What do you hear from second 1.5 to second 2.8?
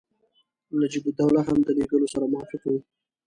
د لېږلو سره موافق وو.